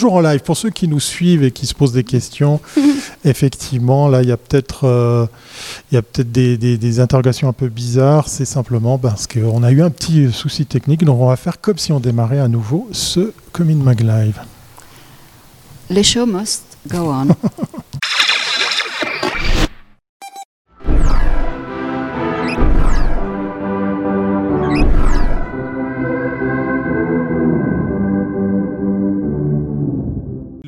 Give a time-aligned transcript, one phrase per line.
[0.00, 0.40] toujours en live.
[0.40, 2.58] Pour ceux qui nous suivent et qui se posent des questions,
[3.24, 5.26] effectivement, là, il y a peut-être euh,
[5.90, 8.28] peut-être des, des- des interrogations un peu bizarres.
[8.28, 11.04] C'est simplement parce qu'on a eu un petit souci technique.
[11.04, 14.40] Donc, on va faire comme si on démarrait à nouveau ce Comin Mag Live.
[15.90, 17.28] Les show must go on.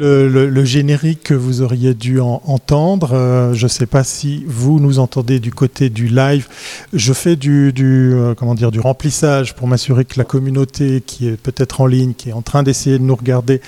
[0.03, 4.03] Le, le- le générique que vous auriez dû en- entendre, euh, je ne sais pas
[4.03, 6.49] si vous nous entendez du côté du live.
[6.93, 11.29] Je fais du, du, euh, comment dire, du remplissage pour m'assurer que la communauté qui
[11.29, 13.61] est peut-être en ligne, qui est en train d'essayer de nous regarder,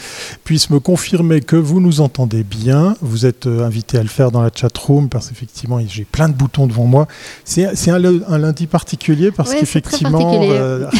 [0.43, 2.97] puisse me confirmer que vous nous entendez bien.
[3.01, 6.29] Vous êtes euh, invité à le faire dans la chat room parce qu'effectivement, j'ai plein
[6.29, 7.07] de boutons devant moi.
[7.45, 10.41] C'est un, lundi particulier parce Ouais, qu'effectivement,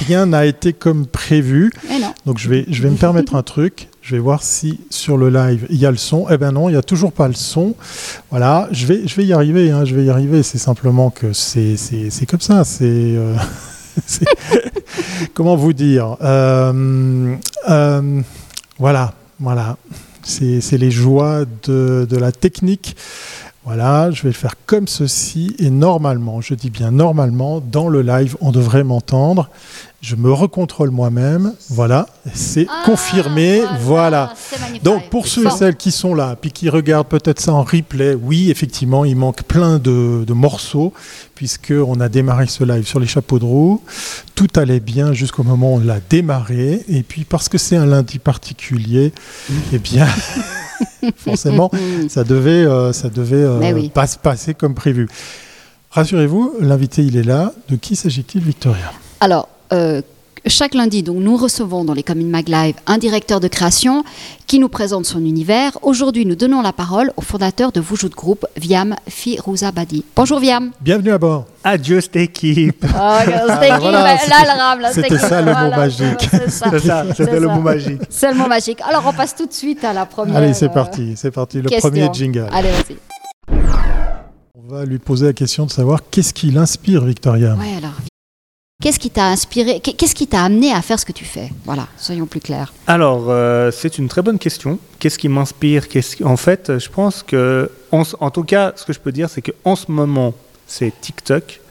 [0.07, 1.73] rien n'a été comme prévu.
[2.25, 3.89] Donc je vais, je vais me permettre un truc.
[4.07, 6.27] Je vais voir si sur le live il y a le son.
[6.31, 7.75] Eh ben non, il n'y a toujours pas le son.
[8.29, 9.71] Voilà, je vais, je vais y arriver.
[9.71, 10.43] hein, je vais y arriver.
[10.43, 12.65] C'est simplement que c'est, c'est, comme ça.
[12.65, 13.35] C'est, euh,
[15.35, 17.35] comment vous dire Euh,
[17.71, 18.21] euh,
[18.79, 19.79] Voilà, voilà.
[20.23, 22.97] C'est, c'est les joies de, de la technique.
[23.65, 28.03] Voilà, je vais le faire comme ceci et normalement, je dis bien normalement, dans le
[28.03, 29.49] live, on devrait m'entendre.
[30.07, 31.55] Je me recontrôle moi-même.
[31.71, 33.63] Voilà, c'est Ah, confirmé.
[33.81, 34.35] Voilà.
[34.37, 34.83] c'est magnifique.
[34.85, 38.13] Donc pour ceux et celles qui sont là, puis qui regardent peut-être ça en replay,
[38.15, 40.93] oui, effectivement, il manque plein de, de morceaux,
[41.35, 43.81] puisqu'on a démarré ce live sur les chapeaux de roue.
[44.35, 46.85] Tout allait bien jusqu'au moment où on l'a démarré.
[46.87, 49.15] Et puis parce que c'est un lundi particulier,
[49.73, 50.07] eh bien,
[51.17, 51.71] forcément,
[52.11, 53.89] ça devait, euh, ça devait euh, oui.
[53.89, 55.09] pas se passer comme prévu.
[55.93, 57.53] Rassurez-vous, l'invité, il est là.
[57.71, 58.93] De qui s'agit-il, Victoria?
[59.21, 60.03] Alors, euh,
[60.47, 64.05] chaque lundi, donc, nous recevons dans les Communes Mag Live un directeur de création
[64.47, 65.79] qui nous présente son univers.
[65.81, 70.05] Aujourd'hui, nous donnons la parole au fondateur de Voujout Group, Viam Firouzabadi.
[70.15, 70.71] Bonjour Viam.
[70.83, 71.47] Bienvenue à bord.
[71.65, 72.85] Adieu cette équipe.
[72.87, 76.29] Oh, voilà, Là, c'était- ça, le mot magique.
[77.17, 78.03] C'était le mot magique.
[78.11, 78.81] C'est le mot magique.
[78.87, 80.37] Alors, on passe tout de suite à la première.
[80.37, 81.63] Allez, c'est euh, parti, c'est parti.
[81.63, 81.89] Le question.
[81.89, 82.49] premier jingle.
[82.53, 82.97] Allez, vas-y.
[84.55, 87.55] On va lui poser la question de savoir qu'est-ce qui l'inspire, Victoria?
[87.55, 87.93] Ouais, alors.
[88.85, 89.81] Qu'est-ce qui t'a inspiré?
[89.81, 91.49] Qu'est- Qu'est-ce qui t'a amené à faire ce que tu fais?
[91.65, 92.75] Voilà, soyons plus clairs.
[92.87, 94.79] Alors, euh, c'est une très bonne question.
[94.99, 95.89] Qu'est-ce qui m'inspire?
[95.89, 99.31] Qu'est-ce qui- En fait, je pense que, en tout cas, ce que je peux dire,
[99.31, 100.35] c'est qu'en ce moment,
[100.67, 101.63] c'est TikTok.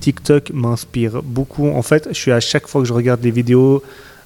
[0.00, 1.68] TikTok m'inspire beaucoup.
[1.68, 3.82] En fait, je suis à chaque fois que je regarde des vidéos,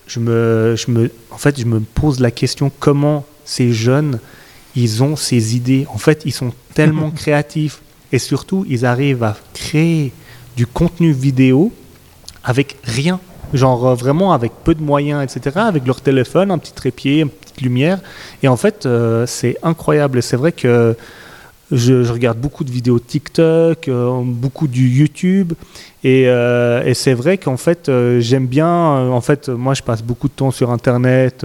[0.07, 4.21] je me, je me, en fait, je me pose la question comment ces jeunes,
[4.77, 5.85] ils ont ces idées?
[5.93, 7.81] En fait, ils sont tellement créatifs
[8.13, 10.13] et surtout, ils arrivent à créer
[10.57, 11.73] du contenu vidéo
[12.47, 13.21] avec rien.
[13.53, 15.57] Genre euh, vraiment avec peu de moyens, etc.
[15.59, 17.99] Avec leur téléphone, un petit trépied, une petite lumière.
[18.43, 20.19] Et en fait, euh, c'est incroyable.
[20.19, 20.97] Et c'est vrai que
[21.71, 25.53] je, je regarde beaucoup de vidéos TikTok, euh, beaucoup du YouTube.
[26.05, 27.91] Et, euh, et c'est vrai qu'en fait,
[28.21, 28.69] j'aime bien.
[28.69, 31.45] en fait, moi, je passe beaucoup de temps sur Internet.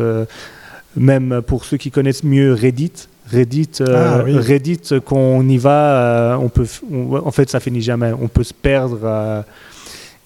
[0.95, 2.91] même pour ceux qui connaissent mieux Reddit.
[3.31, 4.37] Reddit, Ah, oui.
[4.37, 8.11] Reddit, qu'on y va, on peut, on- en fait, ça finit jamais.
[8.21, 9.43] On peut se perdre.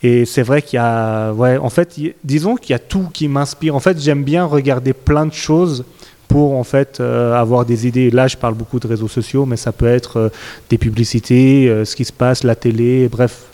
[0.05, 3.27] Et c'est vrai qu'il y a, ouais, en fait, disons qu'il y a tout qui
[3.27, 3.75] m'inspire.
[3.75, 5.83] En fait, j'aime bien regarder plein de choses
[6.27, 8.11] pour en fait euh, avoir des idées.
[8.11, 10.29] Là, je parle beaucoup de réseaux sociaux, mais ça peut être euh,
[10.69, 13.45] des publicités, euh, ce qui se passe, la télé, bref,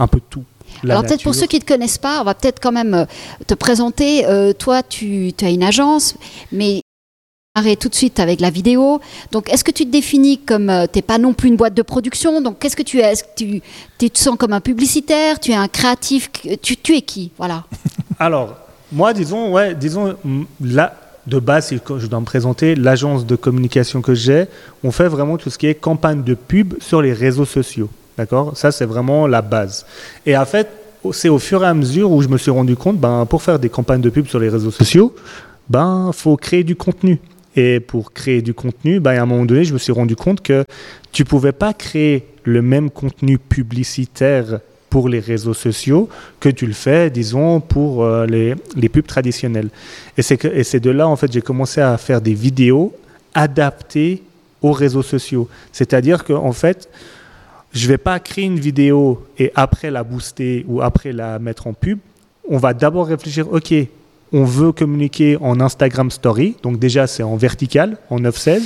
[0.00, 0.42] un peu de tout.
[0.82, 3.06] La Alors peut-être pour ceux qui ne te connaissent pas, on va peut-être quand même
[3.46, 4.24] te présenter.
[4.58, 6.16] Toi, tu, tu as une agence,
[6.52, 6.82] mais
[7.78, 9.00] tout de suite avec la vidéo.
[9.32, 10.70] Donc est-ce que tu te définis comme...
[10.92, 13.12] tu n'es pas non plus une boîte de production, donc qu'est-ce que tu es?
[13.12, 13.60] Est-ce que
[13.98, 15.40] tu, te sens comme un publicitaire?
[15.40, 16.30] Tu es un créatif?
[16.62, 17.30] Tu, es qui?
[17.38, 17.64] Voilà.
[18.18, 18.56] Alors,
[18.92, 20.16] moi, disons, ouais, disons,
[20.60, 20.94] là,
[21.26, 24.46] de base, je dois me présenter, l'agence de communication que j'ai,
[24.84, 27.88] on fait vraiment tout ce qui est campagne de pub sur les réseaux sociaux.
[28.16, 28.56] D'accord?
[28.56, 29.84] Ça, c'est vraiment la base.
[30.24, 30.68] Et en fait,
[31.12, 33.58] c'est au fur et à mesure où je me suis rendu compte, ben, pour faire
[33.58, 35.14] des campagnes de pub sur les réseaux sociaux,
[35.68, 37.20] ben, faut créer du contenu.
[37.56, 40.42] Et pour créer du contenu, ben, à un moment donné, je me suis rendu compte
[40.42, 40.64] que
[41.10, 44.60] tu pouvais pas créer le même contenu publicitaire
[44.90, 46.08] pour les réseaux sociaux
[46.38, 49.70] que tu le fais, disons, pour euh, les, les pubs traditionnelles.
[50.16, 52.94] Et c'est de là, en fait, j'ai commencé à faire des vidéos
[53.34, 54.22] adaptées
[54.62, 55.48] aux réseaux sociaux.
[55.72, 56.88] C'est-à-dire qu'en fait,
[57.72, 61.66] je ne vais pas créer une vidéo et après la booster ou après la mettre
[61.66, 61.98] en pub.
[62.48, 63.74] On va d'abord réfléchir, OK,
[64.36, 68.62] on veut communiquer en Instagram Story, donc déjà c'est en vertical, en 9-16.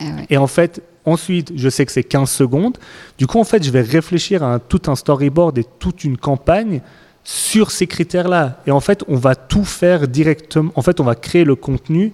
[0.00, 0.26] Ah ouais.
[0.30, 2.76] Et en fait, ensuite, je sais que c'est 15 secondes.
[3.18, 6.16] Du coup, en fait, je vais réfléchir à un- tout un storyboard et toute une
[6.16, 6.80] campagne
[7.24, 8.60] sur ces critères-là.
[8.66, 10.72] Et en fait, on va tout faire directement.
[10.74, 12.12] En fait, on va créer le contenu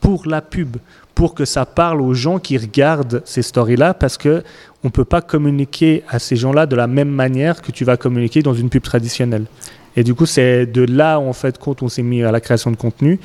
[0.00, 0.76] pour la pub,
[1.14, 4.42] pour que ça parle aux gens qui regardent ces stories-là, parce que
[4.84, 8.40] on peut pas communiquer à ces gens-là de la même manière que tu vas communiquer
[8.42, 9.46] dans une pub traditionnelle.
[9.96, 12.70] Et du coup, c'est de là, en fait, quand on s'est mis à la création
[12.70, 13.18] de contenu.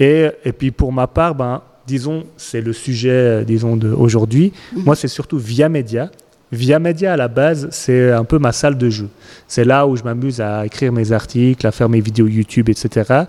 [0.00, 4.52] Et, et puis, pour ma part, ben, disons, c'est le sujet, euh, disons, d'aujourd'hui.
[4.74, 4.84] Mhm.
[4.84, 6.10] Moi, c'est surtout via média.
[6.50, 9.08] Via média, à la base, c'est un peu ma salle de jeu.
[9.46, 13.24] C'est là où je m'amuse à écrire mes articles, à faire mes vidéos YouTube, etc.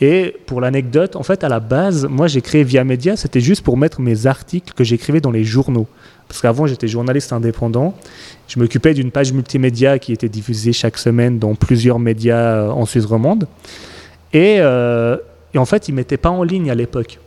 [0.00, 3.62] Et pour l'anecdote, en fait, à la base, moi, j'ai créé Via Média, c'était juste
[3.62, 5.86] pour mettre mes articles que j'écrivais dans les journaux.
[6.26, 7.94] Parce qu'avant, j'étais journaliste indépendant.
[8.48, 12.86] Je m'occupais d'une page multimédia qui était diffusée chaque semaine dans plusieurs médias euh, en
[12.86, 13.46] Suisse romande.
[14.32, 15.16] Et, euh,
[15.52, 17.20] et en fait, ils ne mettaient pas en ligne à l'époque.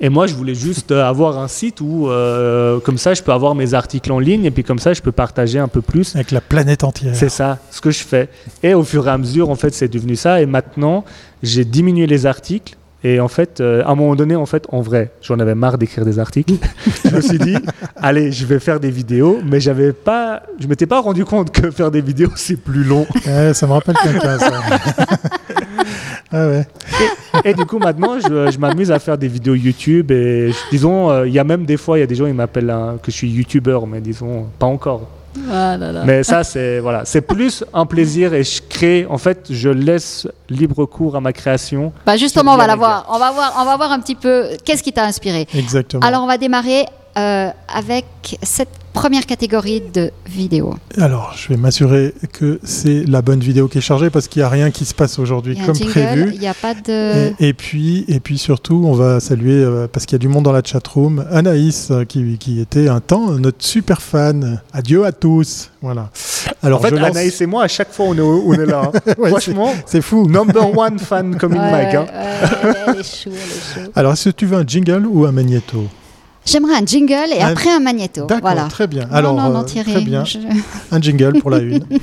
[0.00, 3.32] Et moi, je voulais juste euh, avoir un site où, euh, comme ça, je peux
[3.32, 6.14] avoir mes articles en ligne et puis comme ça, je peux partager un peu plus.
[6.14, 7.16] Avec la planète entière.
[7.16, 8.28] C'est ça, ce que je fais.
[8.62, 10.40] Et au fur et à mesure, en fait, c'est devenu ça.
[10.40, 11.04] Et maintenant,
[11.42, 12.76] j'ai diminué les articles.
[13.04, 15.78] Et en fait, euh, à un moment donné, en fait, en vrai, j'en avais marre
[15.78, 16.54] d'écrire des articles.
[17.04, 17.56] je me suis dit,
[17.96, 21.70] allez, je vais faire des vidéos, mais j'avais pas, je m'étais pas rendu compte que
[21.70, 23.06] faire des vidéos c'est plus long.
[23.52, 24.50] Ça me rappelle quelqu'un, ça.
[26.32, 26.66] ah ouais.
[27.44, 30.10] Et du coup, maintenant, je, je m'amuse à faire des vidéos YouTube.
[30.10, 32.26] Et je- disons, euh, il y a même des fois, il y a des gens
[32.26, 35.08] qui m'appellent hein, que je suis YouTuber, mais disons, pas encore.
[35.52, 36.02] Ah là là.
[36.04, 39.06] Mais ça, c'est voilà, c'est plus un plaisir et je crée.
[39.08, 41.92] En fait, je laisse libre cours à ma création.
[42.04, 43.06] Bah justement, on va la voir.
[43.08, 45.46] On va voir, on va voir un petit peu qu'est-ce qui t'a inspiré.
[45.54, 46.04] Exactement.
[46.04, 46.86] Alors, on va démarrer
[47.16, 48.04] euh, avec
[48.42, 48.70] cette
[49.00, 50.74] première catégorie de vidéos.
[50.96, 54.44] Alors, je vais m'assurer que c'est la bonne vidéo qui est chargée parce qu'il n'y
[54.46, 56.30] a rien qui se passe aujourd'hui comme jingle, prévu.
[56.34, 57.32] il n'y a pas de.
[57.38, 60.28] Et, et puis, et puis surtout, on va saluer, euh, parce qu'il y a du
[60.28, 64.60] monde dans la chatroom, Anaïs, euh, qui, qui était un temps notre super fan.
[64.72, 65.70] Adieu à tous.
[65.80, 66.10] Voilà.
[66.62, 68.66] Alors, en fait, je lance- Anaïs et moi, à chaque fois, on est, on est
[68.66, 68.90] là.
[68.92, 69.12] hein.
[69.18, 70.26] Ouais, Franchement, c'est fou.
[70.28, 71.94] number one fan comme une Ouais, Mike.
[71.94, 72.06] hein.
[72.64, 73.90] ouais, elle est chou, elle est chou.
[73.94, 75.84] Alors, est-ce que tu veux un jingle ou un magnéto?
[76.50, 78.22] J'aimerais un jingle et Un- après un magnéto.
[78.26, 78.64] D'accord, Voilà.
[78.68, 79.06] très bien.
[79.06, 79.92] Non, Alors, non, non, euh, Thierry.
[79.92, 80.24] très bien.
[80.24, 80.38] je-
[80.90, 81.84] Un jingle pour la une.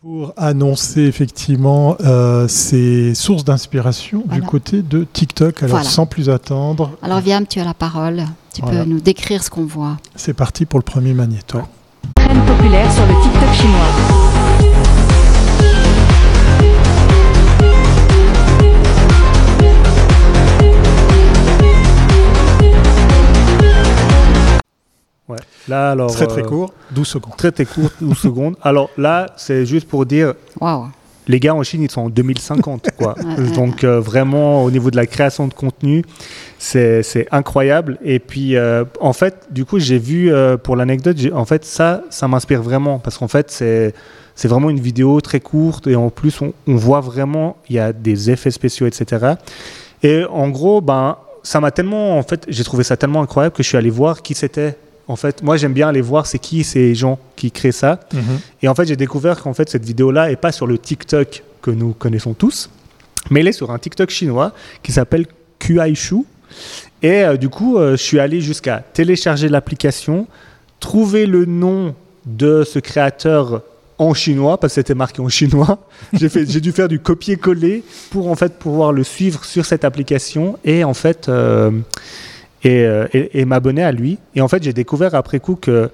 [0.00, 4.40] Pour annoncer effectivement euh, ces sources d'inspiration Voilà.
[4.40, 5.62] du côté de TikTok.
[5.64, 5.88] Alors Voilà.
[5.90, 8.22] sans plus attendre, Alors, Viam, tu as la parole.
[8.54, 8.84] Tu Voilà.
[8.84, 9.96] peux nous décrire ce qu'on voit.
[10.14, 11.58] c'est parti pour le premier magnéto.
[12.46, 14.25] Populaire sur le TikTok chinois.
[25.68, 26.12] Là, alors.
[26.12, 27.36] Très très euh, court, 12 secondes.
[27.36, 28.56] Très très court, 12 secondes.
[28.62, 30.86] Alors là, c'est juste pour dire, Waouh.
[31.26, 33.14] les gars en Chine, ils sont en 2050, quoi.
[33.54, 36.04] Donc euh, vraiment, au niveau de la création de contenu,
[36.58, 37.98] c'est incroyable.
[38.04, 42.02] Et puis, euh, en fait, du coup, j'ai vu, euh, pour l'anecdote, en fait, ça,
[42.10, 42.98] ça m'inspire vraiment.
[42.98, 43.94] Parce qu'en fait, c'est
[44.38, 45.86] c'est vraiment une vidéo très courte.
[45.86, 49.34] Et en plus, on, on voit vraiment, il y a des effets spéciaux, etc.
[50.02, 53.62] Et en gros, ben, ça m'a tellement, en fait, j'ai trouvé ça tellement incroyable que
[53.62, 54.76] je suis allé voir qui c'était.
[55.08, 58.00] En fait, moi, j'aime bien aller voir c'est qui ces gens qui créent ça.
[58.12, 58.20] Mhm.
[58.62, 61.70] Et en fait, j'ai découvert qu'en fait, cette vidéo-là est pas sur le TikTok que
[61.70, 62.70] nous connaissons tous,
[63.30, 65.26] mais elle est sur un TikTok chinois qui s'appelle
[65.60, 66.24] Kuaishu.
[67.02, 70.26] Et euh, du coup, euh, je suis allé jusqu'à télécharger l'application,
[70.80, 73.62] trouver le nom de ce créateur
[73.98, 75.78] en chinois, parce que c'était marqué en chinois.
[76.12, 79.84] J'ai fait- j'ai dû faire du copier-coller pour en fait pouvoir le suivre sur cette
[79.84, 81.70] application et en fait euh,
[82.64, 84.18] et, euh, et- et m'abonner à lui.
[84.34, 85.90] Et en fait, j'ai découvert après coup que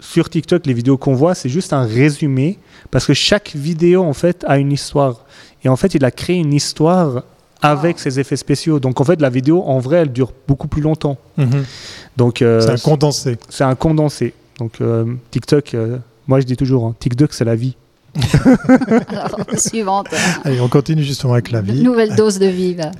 [0.00, 2.58] sur TikTok, les vidéos qu'on voit, c'est juste un résumé
[2.90, 5.24] parce que chaque vidéo en fait a une histoire.
[5.62, 7.22] Et en fait, il a créé une histoire
[7.62, 8.80] avec ses effets spéciaux.
[8.80, 11.18] Donc en fait, la vidéo en vrai, elle dure beaucoup plus longtemps.
[11.36, 11.64] Mhm.
[12.16, 13.38] Donc euh, C'est un condensé.
[13.50, 14.32] c'est un condensé.
[14.58, 17.76] Donc euh, TikTok, euh, moi je dis toujours, hein, TikTok c'est la vie.
[19.08, 20.08] Alors, suivante.
[20.44, 21.82] Allez, on continue justement avec la vie.
[21.82, 22.90] Nouvelle dose de vive.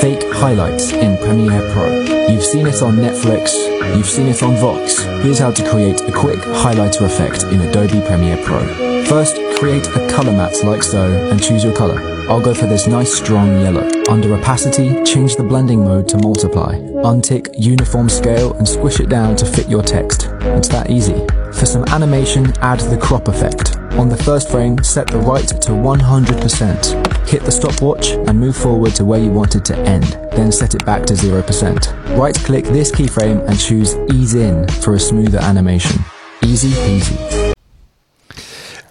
[0.00, 1.86] Fake highlights in Premiere Pro.
[2.32, 3.52] You've seen it on Netflix,
[3.96, 5.04] you've seen it on Vox.
[5.22, 8.60] Here's how to create a quick highlighter effect in Adobe Premiere Pro.
[9.04, 12.00] First, create a color matte like so and choose your color.
[12.30, 13.86] I'll go for this nice strong yellow.
[14.08, 16.76] Under opacity, change the blending mode to multiply.
[17.04, 20.28] Untick uniform scale and squish it down to fit your text.
[20.40, 21.26] It's that easy.
[21.52, 23.79] For some animation, add the crop effect.
[23.98, 27.28] On the first frame, set the right to 100%.
[27.28, 30.74] Hit the stopwatch and move forward to where you want it to end, then set
[30.74, 32.16] it back to 0%.
[32.16, 36.00] Right click this keyframe and choose Ease In for a smoother animation.
[36.42, 37.16] Easy peasy.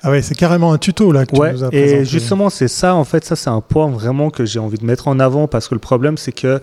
[0.01, 2.06] Ah ouais, c'est carrément un tuto là que tu Ouais, nous as et présenté.
[2.06, 5.10] justement, c'est ça, en fait, ça, c'est un point vraiment que j'ai envie de mettre
[5.10, 6.62] en avant parce que le problème, c'est que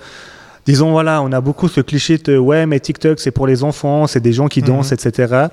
[0.64, 4.06] disons voilà, on a beaucoup ce cliché de ouais, mais TikTok c'est pour les enfants,
[4.06, 5.48] c'est des gens qui dansent, etc.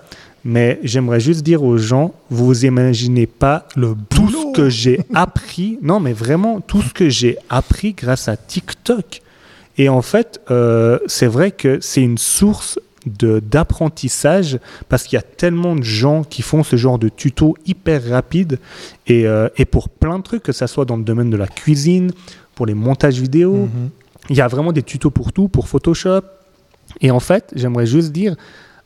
[0.46, 5.80] Mais j'aimerais juste dire aux gens, vous imaginez pas Le tout ce que j'ai appris,
[5.82, 9.22] non mais vraiment tout ce que j'ai appris grâce à TikTok.
[9.78, 14.60] Et en fait, euh, c'est vrai que c'est une source d'apprentissage
[14.90, 18.60] parce qu'il y a tellement de gens qui font ce genre de tutos hyper rapides
[19.08, 21.48] et, euh, et pour plein de trucs, que ça soit dans le domaine de la
[21.48, 22.12] cuisine,
[22.56, 23.90] pour les montages vidéo, Mhm.
[24.30, 26.22] il y a vraiment des tutos pour tout, pour Photoshop.
[27.02, 28.36] Et en fait, j'aimerais juste dire,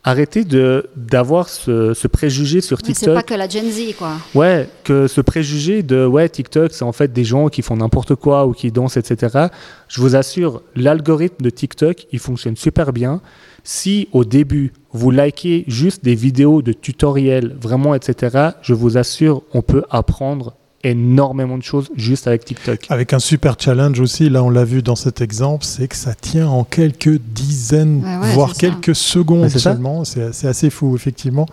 [0.08, 3.16] arrêtez de d'avoir ce, ce préjugé sur Oui, c'est TikTok.
[3.16, 4.14] pas que la Gen Z, quoi.
[4.34, 8.16] Ouais, que ce préjugé de ouais TikTok, c'est en fait des gens qui font n'importe
[8.16, 9.48] quoi ou qui dansent, etc.
[9.88, 13.22] Je vous assure, l'algorithme de TikTok, il fonctionne super bien.
[13.64, 18.52] Si au début vous likez juste des vidéos de tutoriels, vraiment, etc.
[18.62, 22.86] Je vous assure, on peut apprendre énormément de choses juste avec TikTok.
[22.90, 26.14] Avec un super challenge aussi, là on l'a vu dans cet exemple, c'est que ça
[26.14, 30.06] tient en quelques dizaines, Ouais, ouais, voire quelques secondes seulement.
[30.06, 31.48] C'est c'est assez fou, effectivement.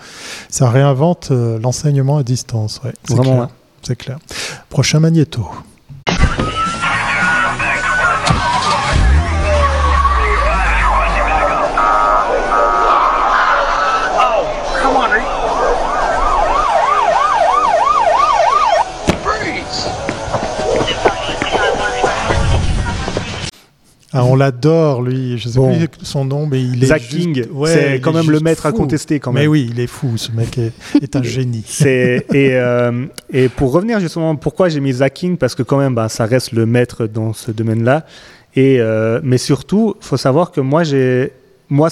[0.49, 2.81] Ça réinvente euh, l'enseignement à distance.
[2.85, 3.43] Ouais, c'est Vraiment, clair.
[3.45, 3.53] ouais.
[3.83, 4.19] C'est clair.
[4.71, 5.47] Prochain magnéto.
[24.17, 25.37] Ah, on l'adore, lui.
[25.39, 25.73] Je sais Bon.
[25.77, 28.39] plus son nom, mais il est Zach juste- King, Ouais, c'est il quand même le
[28.41, 29.51] maître à contester quand Mais même.
[29.51, 30.17] oui, il est fou.
[30.17, 31.65] Ce mec est, est un génie.
[31.67, 35.37] C'est et, euh, et pour revenir justement, pourquoi j'ai mis Zach King?
[35.37, 38.07] Parce que quand même, bah, ça reste le maître dans ce domaine-là.
[38.57, 41.33] Et euh, mais surtout, faut savoir que moi j'ai
[41.69, 41.89] moi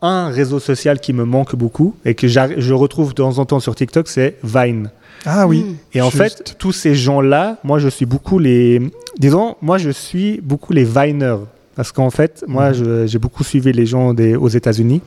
[0.00, 3.60] un réseau social qui me manque beaucoup et que je retrouve de temps en temps
[3.60, 4.90] sur TikTok, c'est Vine.
[5.26, 5.60] Ah oui.
[5.64, 5.76] Mm.
[5.94, 6.22] Et en Juste.
[6.22, 8.80] fait, tous ces gens-là, moi je suis beaucoup les,
[9.18, 11.38] disons, moi je suis beaucoup les Viners.
[11.76, 13.06] Parce qu'en fait, moi, Mhm.
[13.06, 15.02] j'ai beaucoup suivi les gens des, aux États-Unis.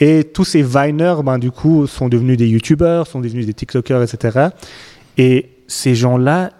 [0.00, 4.02] Et tous ces Viners, ben, du coup, sont devenus des YouTubers, sont devenus des TikTokers,
[4.02, 4.48] etc.
[5.16, 6.50] Et ces gens-là,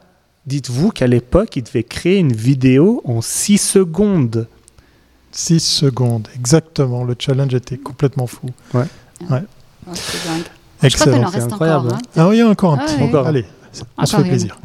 [0.47, 4.47] dites-vous qu'à l'époque, ils devaient créer une vidéo en 6 secondes.
[5.33, 7.05] 6 secondes, exactement.
[7.05, 8.47] Le challenge était complètement fou.
[8.73, 8.79] C'est
[9.29, 10.45] dingue.
[10.83, 11.23] Je crois qu'il Excellent.
[11.27, 11.99] en c'est reste incroyable, encore.
[11.99, 12.03] hein.
[12.17, 12.97] Ah oui, il y a encore un Ah petit.
[12.97, 13.03] ouais.
[13.03, 13.27] Encore.
[13.27, 13.45] Allez,
[13.99, 14.29] on se Encore fait une.
[14.29, 14.57] plaisir.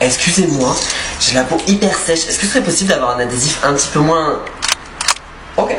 [0.00, 0.74] Excusez-moi,
[1.20, 2.26] j'ai la peau hyper sèche.
[2.28, 4.40] Est-ce que ce serait possible d'avoir un adhésif un petit peu moins.
[5.56, 5.76] Ok.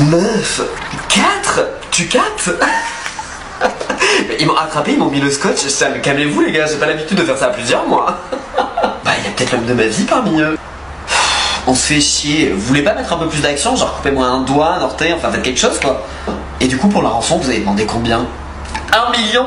[0.00, 0.60] Meuf
[1.08, 2.50] 4 Tu captes
[4.40, 5.60] Ils m'ont attrapé, ils m'ont mis le scotch.
[6.02, 8.18] Calmez-vous les gars, j'ai pas l'habitude de faire ça à plusieurs moi.
[9.04, 10.58] bah, il y a peut-être l'homme de ma vie parmi eux.
[11.66, 12.50] On se fait chier.
[12.50, 15.30] Vous voulez pas mettre un peu plus d'action Genre, coupez-moi un doigt, un orteil, enfin
[15.30, 16.04] faites quelque chose quoi.
[16.60, 18.26] Et du coup, pour la rançon, vous avez demandé combien?
[18.92, 19.46] Un million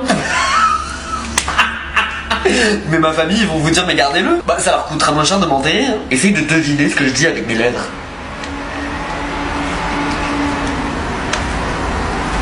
[2.90, 4.42] mais ma famille, ils vont vous dire, mais gardez-le.
[4.46, 5.86] Bah, ça leur coûtera moins cher de demander.
[6.12, 7.86] Essaye de deviner ce que je dis avec mes lèvres.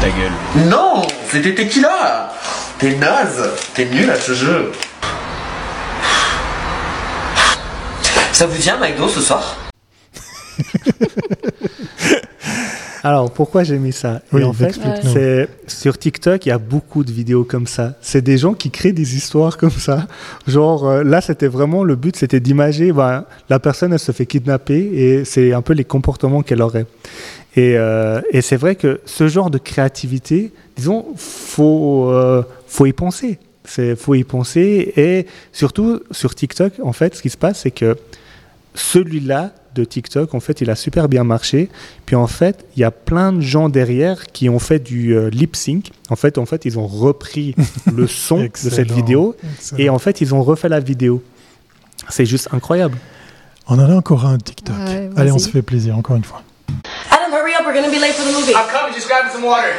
[0.02, 0.68] Ta gueule.
[0.68, 2.34] Non, c'était tequila.
[2.80, 3.50] T'es naze.
[3.74, 4.72] T'es nul à ce jeu.
[8.34, 9.56] Ça vous vient, McDo, ce soir?
[13.06, 14.22] Alors, pourquoi j'ai mis ça?
[14.32, 17.96] Et Oui, en fait, c'est sur TikTok, il y a beaucoup de vidéos comme ça.
[18.00, 20.08] C'est des gens qui créent des histoires comme ça.
[20.48, 24.26] Genre, euh, là, c'était vraiment le but, c'était d'imager, ben, la personne, elle se fait
[24.26, 26.86] kidnapper et c'est un peu les comportements qu'elle aurait.
[27.58, 32.94] Et, euh, et c'est vrai que ce genre de créativité, disons, faut, euh, faut y
[32.94, 33.38] penser.
[33.66, 34.94] C'est, faut y penser.
[34.96, 37.98] Et surtout, sur TikTok, en fait, ce qui se passe, c'est que
[38.76, 41.70] celui-là de TikTok, en fait, il a super bien marché.
[42.06, 45.30] Puis en fait, il y a plein de gens derrière qui ont fait du euh,
[45.30, 45.92] lip sync.
[46.10, 47.56] En fait, en fait, ils ont repris
[47.94, 49.80] le son de cette vidéo Excellent.
[49.80, 51.24] et en fait, ils ont refait la vidéo.
[52.10, 52.98] C'est juste incroyable.
[53.68, 54.76] On en a encore un TikTok.
[54.76, 56.44] Ouais, Allez, on se fait plaisir, encore une fois.
[57.10, 57.66] Adam, hurry up.
[57.66, 58.52] We're gonna be late for the movie.
[58.54, 59.72] I'm coming, just grab me some water.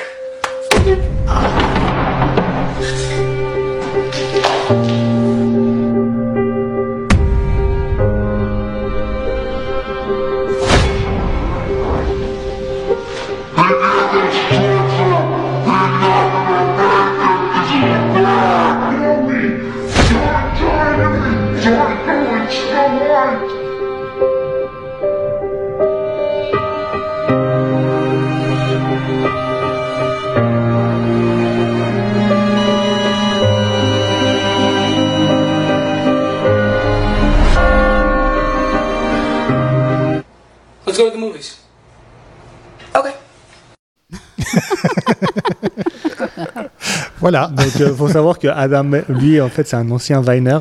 [47.34, 47.48] Voilà.
[47.48, 50.58] Donc, il faut savoir que Adam, lui, en fait, c'est un ancien Viner.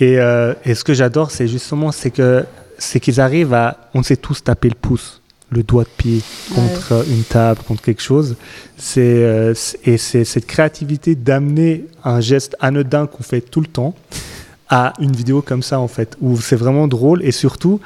[0.00, 2.44] Et, euh, et ce que j'adore, c'est justement, c'est que
[2.78, 6.22] c'est qu'ils arrivent à, on sait tous taper le pouce, le doigt de pied
[6.54, 8.34] contre euh, une table, contre quelque chose.
[8.76, 13.66] C'est euh, c'est- et c'est cette créativité d'amener un geste anodin qu'on fait tout le
[13.68, 13.94] temps
[14.68, 17.78] à une vidéo comme ça en fait, où c'est vraiment drôle et surtout.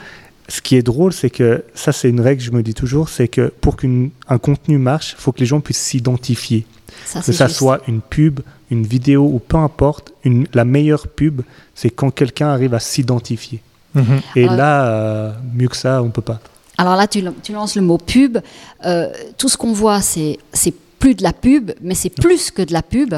[0.48, 3.08] Ce qui est drôle, c'est que ça, c'est une règle que je me dis toujours,
[3.08, 6.66] c'est que pour qu'un contenu marche, il faut que les gens puissent s'identifier
[7.04, 7.58] Ça, que ça juste.
[7.58, 11.42] soit une pub, une vidéo ou peu importe, une, la meilleure pub,
[11.74, 13.60] c'est quand quelqu'un arrive à s'identifier.
[13.94, 14.20] Mhm.
[14.36, 16.40] Et là, euh, mieux que ça, on peut pas.
[16.78, 18.38] Alors là, tu, tu lances le mot pub.
[18.84, 22.62] Euh, tout ce qu'on voit, c'est c'est plus de la pub, mais c'est plus que
[22.62, 23.14] de la pub,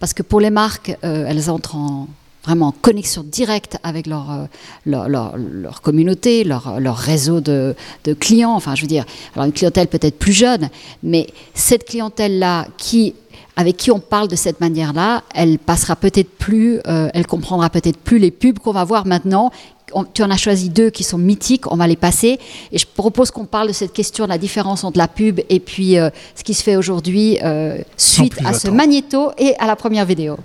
[0.00, 2.08] parce que pour les marques, euh, elles entrent en
[2.48, 4.44] vraiment en connexion directe avec leur, euh,
[4.86, 7.74] leur, leur- leur communauté, leur, leur réseau de,
[8.04, 8.54] de clients.
[8.54, 10.70] Enfin, je veux dire, alors une clientèle peut-être plus jeune,
[11.02, 13.14] mais cette clientèle-là qui
[13.54, 17.96] avec qui on parle de cette manière-là, elle passera peut-être plus, euh, elle comprendra peut-être
[17.98, 19.50] plus les pubs qu'on va voir maintenant.
[19.92, 22.38] On- tu en as choisi deux qui sont mythiques, on va les passer.
[22.70, 25.58] Et je propose qu'on parle de cette question de la différence entre la pub et
[25.60, 29.74] puis euh, ce qui se fait aujourd'hui euh, suite à ce magnéto et à la
[29.76, 30.36] première vidéo.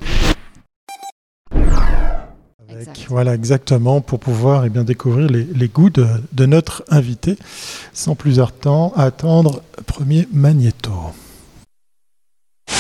[2.74, 3.06] Avec- Exact.
[3.10, 7.38] voilà, exactement, pour pouvoir eh bien, découvrir les, les goûts de, de notre invité.
[7.94, 10.92] Sans plus temps, attendre premier magnéto.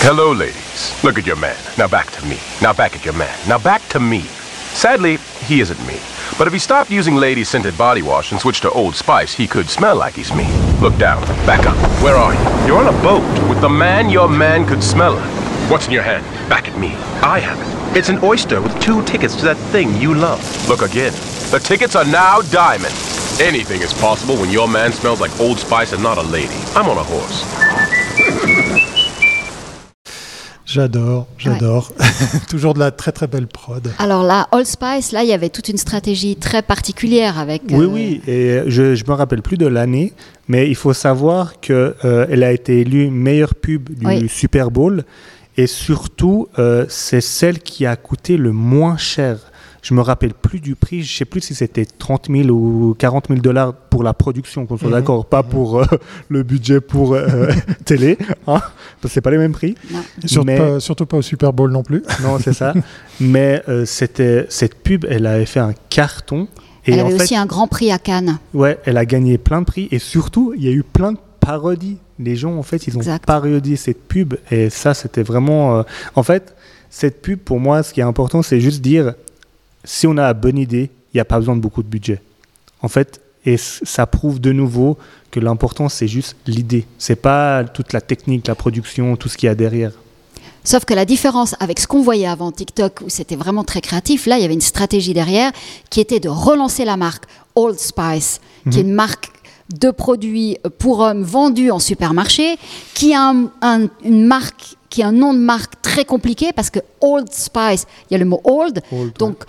[0.01, 0.93] Hello, ladies.
[1.03, 1.55] Look at your man.
[1.77, 2.35] Now back to me.
[2.61, 3.29] Now back at your man.
[3.47, 4.21] Now back to me.
[4.73, 5.95] Sadly, he isn't me.
[6.37, 9.45] But if he stopped using lady scented body wash and switched to Old Spice, he
[9.47, 10.47] could smell like he's me.
[10.81, 11.21] Look down.
[11.45, 11.77] Back up.
[12.01, 12.67] Where are you?
[12.67, 15.29] You're on a boat with the man your man could smell like.
[15.69, 16.25] What's in your hand?
[16.49, 16.95] Back at me.
[17.21, 17.82] I have it.
[17.95, 20.41] It's an oyster with two tickets to that thing you love.
[20.67, 21.13] Look again.
[21.51, 22.91] The tickets are now diamond.
[23.39, 26.57] Anything is possible when your man smells like Old Spice and not a lady.
[26.75, 27.45] I'm on a horse.
[30.65, 31.91] J'adore, j'adore.
[32.49, 33.87] Toujours de la très très belle prod.
[33.99, 37.61] Alors là, Old Spice, là, il y avait toute une stratégie très particulière avec.
[37.69, 40.13] Oui, euh, oui, et je ne me rappelle plus de l'année,
[40.47, 44.27] mais il faut savoir qu'elle a été élue meilleure pub du Oui.
[44.27, 45.03] Super Bowl,
[45.57, 49.37] et surtout, euh, c'est celle qui a coûté le moins cher.
[49.81, 53.27] Je me rappelle plus du prix, je sais plus si c'était 30 000 ou 40
[53.27, 54.93] 000 dollars pour la production, qu'on soit Mhm.
[54.93, 55.85] d'accord, pas pour euh,
[56.29, 57.49] le budget pour euh,
[57.85, 58.61] télé, hein, parce
[59.01, 59.75] que c'est pas les mêmes prix.
[60.25, 62.01] Surtout, Mais- pas, surtout pas au Super Bowl non plus.
[62.23, 62.73] Non, c'est ça.
[63.19, 66.47] Mais euh, c'était cette pub, elle avait fait un carton.
[66.85, 68.37] Et Elle en avait fait, aussi un grand prix à Cannes.
[68.53, 71.17] Ouais, elle a gagné plein de prix et surtout, il y a eu plein de
[71.41, 71.97] parodies.
[72.19, 73.25] Les gens, en fait, ils ont Exact.
[73.25, 75.79] parodié cette pub et ça, c'était vraiment.
[75.79, 75.83] euh,
[76.15, 76.55] En fait,
[76.89, 79.13] cette pub, pour moi, ce qui est important, c'est juste dire
[79.83, 82.21] si on a la bonne idée, il n'y a pas besoin de beaucoup de budget.
[82.81, 84.97] En fait, et ça prouve de nouveau
[85.31, 86.85] que l'important, c'est juste l'idée.
[86.97, 89.91] C'est pas toute la technique, la production, tout ce qu'il y a derrière.
[90.63, 94.27] Sauf que la différence avec ce qu'on voyait avant TikTok, où c'était vraiment très créatif,
[94.27, 95.51] là, il y avait une stratégie derrière
[95.89, 98.39] qui était de relancer la marque Old Spice,
[98.71, 99.29] qui est une marque
[99.79, 102.57] de produits pour hommes vendus en supermarché,
[102.93, 106.69] qui a un- un- une marque, qui a un nom de marque très compliqué parce
[106.69, 109.43] que Old Spice, il y a le mot old, Old, donc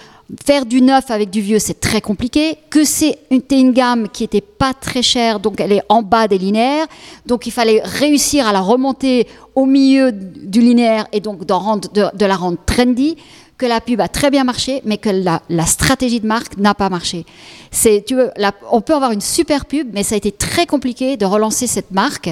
[0.47, 2.57] faire du neuf avec du vieux, c'est très compliqué.
[2.71, 6.03] Que c'est une, c'était une gamme qui était pas très chère, donc elle est en
[6.03, 6.87] bas des linéaires.
[7.27, 11.91] Donc il fallait réussir à la remonter au milieu du linéaire et donc d'en rendre,
[11.93, 13.17] de, de la rendre trendy.
[13.57, 16.75] Que la pub a très bien marché, mais que la, la stratégie de marque n'a
[16.75, 17.25] pas marché.
[17.71, 20.67] C'est, tu veux, la- on peut avoir une super pub, mais ça a été très
[20.67, 22.31] compliqué de relancer cette marque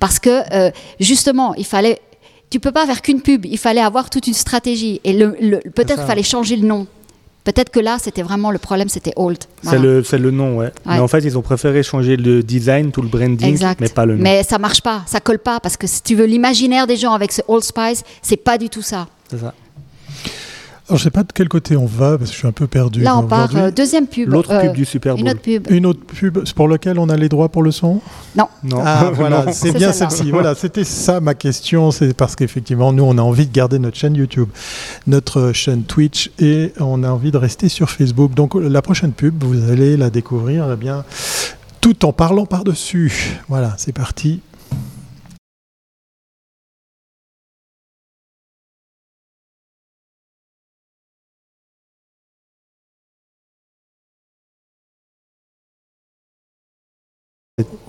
[0.00, 2.00] parce que euh, justement, il fallait
[2.48, 5.00] tu peux pas faire qu'une pub, il fallait avoir toute une stratégie.
[5.04, 6.86] Et le, le- peut-être fallait changer le nom.
[7.44, 9.38] Peut-être que là, c'était vraiment le problème, c'était Old.
[9.62, 10.70] C'est le, c'est le nom, ouais.
[10.86, 13.80] Mais en fait, ils ont préféré changer le design, tout le branding, Exact.
[13.80, 14.22] mais pas le nom.
[14.22, 17.12] Mais ça marche pas, ça colle pas, parce que si tu veux l'imaginaire des gens
[17.14, 19.08] avec ce Old Spice, c'est pas du tout ça.
[19.30, 19.54] C'est ça.
[20.88, 22.66] Alors, je sais pas de quel côté on va, parce que je suis un peu
[22.66, 23.02] perdu.
[23.02, 24.28] Là, on part euh, deuxième pub.
[24.28, 25.20] L'autre euh, pub du Super Bowl.
[25.20, 25.70] Une autre pub.
[25.70, 28.00] Une autre pub c'est pour laquelle on a les droits pour le son?
[28.36, 28.48] Non.
[28.64, 28.82] Non.
[28.84, 30.30] Ah voilà, c'est bien celle-ci.
[30.30, 31.92] Voilà, c'était ça ma question.
[31.92, 34.48] C'est parce qu'effectivement, nous, on a envie de garder notre chaîne YouTube,
[35.06, 38.34] notre chaîne Twitch et on a envie de rester sur Facebook.
[38.34, 41.04] Donc la prochaine pub, vous allez la découvrir eh bien,
[41.80, 43.40] tout en parlant par-dessus.
[43.48, 44.40] Voilà, c'est parti.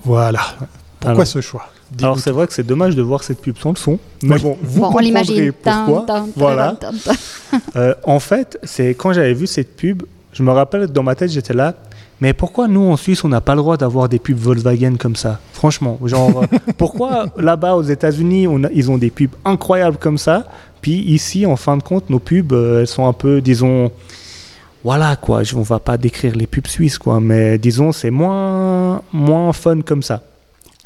[0.04, 0.40] Voilà.
[1.00, 1.66] Pourquoi Alors- ce choix?
[2.02, 4.58] Alors c'est vrai que c'est dommage de voir cette pub sans le son, mais bon,
[4.62, 5.52] vous Bon, on comprendrez l'imagine.
[5.52, 6.26] pourquoi.
[6.36, 6.76] Voilà.
[7.76, 11.30] Euh, en fait, c'est quand j'avais vu cette pub, je me rappelle dans ma tête,
[11.30, 11.74] j'étais là.
[12.20, 15.14] Mais pourquoi nous en Suisse, on n'a pas le droit d'avoir des pubs Volkswagen comme
[15.14, 15.38] ça?
[15.52, 20.46] Franchement, genre, euh, pourquoi là-bas aux États-Unis, on ils ont des pubs incroyables comme ça,
[20.80, 23.92] puis ici, en fin de compte, nos pubs, euh, elles sont un peu, disons,
[24.82, 28.73] voilà quoi, je- on va pas décrire les pubs suisses quoi, mais disons c'est moins
[29.12, 30.22] moins fun comme ça.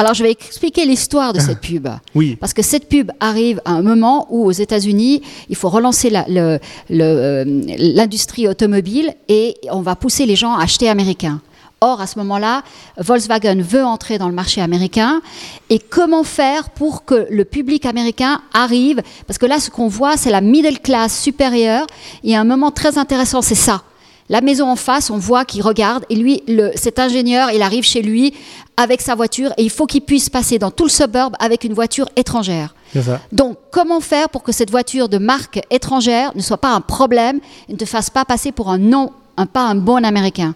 [0.00, 1.88] Alors, je vais expliquer l'histoire de cette pub.
[2.14, 2.36] Oui.
[2.36, 6.58] Parce que cette pub arrive à un moment où, aux États-Unis, il faut relancer euh,
[6.88, 11.40] l'industrie automobile et on va pousser les gens à acheter américain.
[11.80, 12.62] Or, à ce moment-là,
[12.96, 15.20] Volkswagen veut entrer dans le marché américain.
[15.68, 19.02] Et comment faire pour que le public américain arrive?
[19.26, 21.86] Parce que là, ce qu'on voit, c'est la middle class supérieure.
[22.24, 23.82] Il y a un moment très intéressant, c'est ça.
[24.30, 27.84] La maison en face, on voit qu'il regarde et lui, le, cet ingénieur, il arrive
[27.84, 28.34] chez lui
[28.76, 31.72] avec sa voiture et il faut qu'il puisse passer dans tout le suburb avec une
[31.72, 32.74] voiture étrangère.
[32.94, 33.20] Ça.
[33.32, 37.40] Donc, comment faire pour que cette voiture de marque étrangère ne soit pas un problème
[37.68, 40.54] et ne te fasse pas passer pour un non, un, pas un bon américain?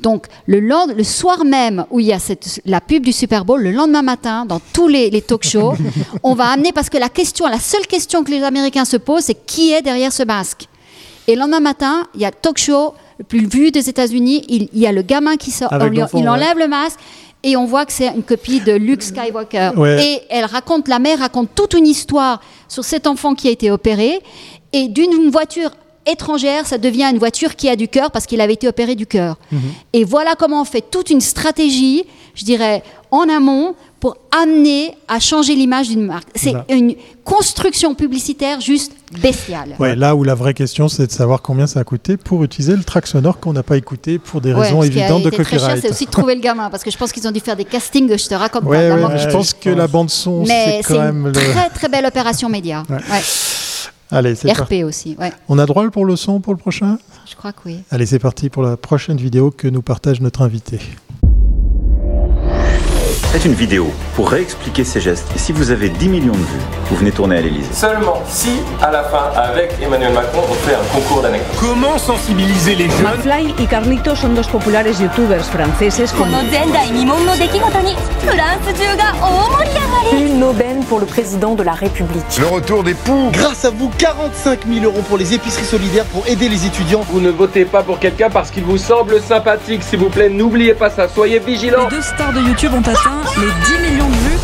[0.00, 3.44] Donc, le, lend- le soir même où il y a cette, la pub du Super
[3.44, 5.74] Bowl, le lendemain matin, dans tous les, les talk shows,
[6.22, 9.24] on va amener, parce que la question, la seule question que les Américains se posent,
[9.24, 10.68] c'est qui est derrière ce masque?
[11.28, 12.94] Et le lendemain matin, il y a talk show
[13.28, 16.28] plus vu des États-Unis, il, il y a le gamin qui sort, on il ouais.
[16.28, 16.98] enlève le masque.
[17.42, 19.70] Et on voit que c'est une copie de Luke Skywalker.
[19.76, 20.04] Ouais.
[20.04, 23.70] Et elle raconte, la mère raconte toute une histoire sur cet enfant qui a été
[23.70, 24.20] opéré.
[24.74, 25.70] Et d'une voiture
[26.04, 29.06] étrangère, ça devient une voiture qui a du cœur parce qu'il avait été opéré du
[29.06, 29.36] cœur.
[29.94, 32.04] Et voilà comment on fait toute une stratégie,
[32.34, 36.28] je dirais, en amont pour amener à changer l'image d'une marque.
[36.34, 39.76] C'est une construction publicitaire juste bestiale.
[39.78, 42.74] Ouais, là où la vraie question, c'est de savoir combien ça a coûté pour utiliser
[42.74, 45.82] le track sonore qu'on n'a pas écouté pour des raisons évidentes de copyright.
[45.82, 47.66] c'est aussi de trouver le gamin, parce que je pense qu'ils ont dû faire des
[47.66, 48.70] castings, je te raconte pas.
[48.70, 51.32] Ouais, la ouais, je pense que la bande son, c'est quand même une le.
[51.32, 52.82] très très belle opération média.
[54.12, 54.82] Allez, c'est parti.
[54.82, 55.32] RP aussi, ouais.
[55.48, 56.98] On a droit pour le son pour le prochain?
[57.30, 57.78] Je crois que oui.
[57.90, 60.80] Allez, c'est parti pour la prochaine vidéo que nous partage notre invité
[63.34, 65.28] est une vidéo pour réexpliquer ces gestes.
[65.36, 67.72] Et si vous avez 10 millions de vues, vous venez tourner à l'Elysée.
[67.72, 68.50] Seulement si,
[68.82, 71.56] à la fin, avec Emmanuel Macron, on fait un concours d'anecdotes.
[71.60, 76.02] Comment sensibiliser les jeunes McFly et Carlito sont deux populaires youtubers franceses.
[80.12, 82.38] Une aubaine pour le président de la République.
[82.38, 83.30] Le retour des poux.
[83.32, 87.04] Grâce à vous, 45 000 euros pour les épiceries solidaires pour aider les étudiants.
[87.08, 89.82] Vous ne votez pas pour quelqu'un parce qu'il vous semble sympathique.
[89.84, 91.08] S'il vous plaît, n'oubliez pas ça.
[91.08, 91.88] Soyez vigilants.
[91.88, 93.52] Les deux stars de YouTube ont atteint les
[93.86, 94.38] 10 millions de vues.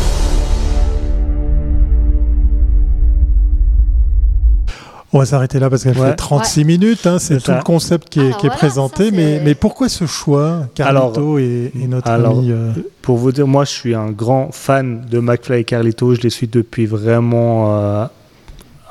[5.13, 6.09] On va s'arrêter là parce qu'elle Ouais.
[6.09, 7.07] fait 36 minutes.
[7.07, 7.57] hein, c'est tout ça.
[7.57, 9.05] le concept qui est, Alors qui est voilà, présenté.
[9.09, 13.31] ça, mais, pourquoi ce choix, Carlito Alors- et, et notre alors, ami euh, Pour vous
[13.31, 16.13] dire, moi, je suis un grand fan de McFly et Carlito.
[16.13, 18.05] Je les suis depuis vraiment euh,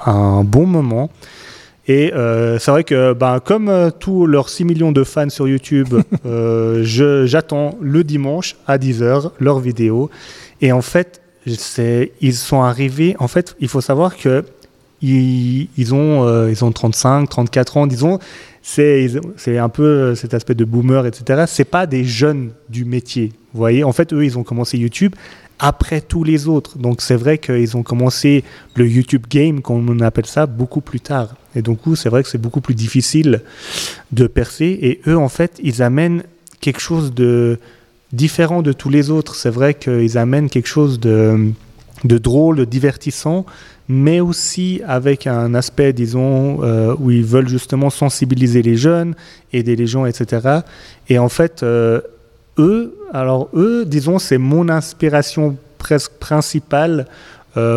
[0.07, 1.11] un bon moment.
[1.89, 5.47] Et euh, c'est vrai que, ben, comme euh, tous leurs 6 millions de fans sur
[5.47, 5.95] YouTube,
[6.27, 10.11] euh, je- j'attends le dimanche à 10h leur vidéo.
[10.61, 13.15] Et en fait, ils sont arrivés.
[13.21, 14.45] En fait, il faut savoir que
[15.03, 18.19] ils, ils ont, euh, ils ont 35, 34 ans, disons.
[18.63, 19.09] C'est
[19.59, 21.45] un peu euh, cet aspect de boomer, etc.
[21.47, 23.33] C'est pas des jeunes du métier.
[23.53, 25.15] Vous voyez, en fait, eux, ils ont commencé YouTube
[25.61, 26.77] après tous les autres.
[26.79, 28.43] Donc, c'est vrai qu'ils ont commencé
[28.75, 31.37] le YouTube game, comme on appelle ça, beaucoup plus tard.
[31.57, 33.41] Et donc, c'est vrai que c'est beaucoup plus difficile
[34.13, 34.79] de percer.
[34.83, 36.23] Et eux, en fait, ils amènent
[36.61, 37.59] quelque chose de
[38.13, 39.35] différent de tous les autres.
[39.35, 41.53] C'est vrai qu'ils amènent quelque chose de,
[42.05, 43.47] drôle, de divertissant,
[43.89, 49.15] mais aussi avec un aspect, disons, euh, où ils veulent justement sensibiliser les jeunes,
[49.53, 50.61] aider les gens, etc.
[51.09, 52.01] Et en fait, euh,
[52.59, 57.07] eux, alors eux, disons, c'est mon inspiration presque principale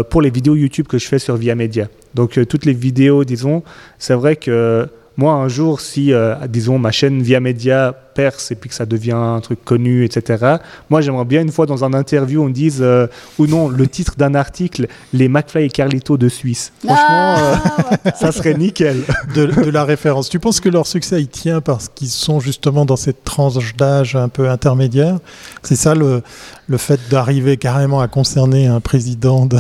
[0.09, 1.87] pour les vidéos YouTube que je fais sur Via Media.
[2.13, 3.63] Donc euh, toutes les vidéos, disons,
[3.97, 4.87] c'est vrai que
[5.19, 8.86] moi, un jour, si, euh, disons, ma chaîne Via Media perce et puis que ça
[8.86, 10.55] devient un truc connu, etc.,
[10.89, 13.05] moi, j'aimerais bien une fois dans un interview, on dise, euh,
[13.38, 16.71] ou non, le titre d'un article, les McFly et Carlito de Suisse.
[16.86, 19.01] Franchement, euh, ça serait nickel.
[19.36, 20.29] de, de la référence.
[20.29, 24.15] Tu penses que leur succès il tient parce qu'ils sont justement dans cette tranche d'âge
[24.15, 25.19] un peu intermédiaire?
[25.63, 26.23] C'est ça le,
[26.67, 29.58] le fait d'arriver carrément à concerner un président de,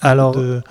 [0.00, 0.62] Alors, de,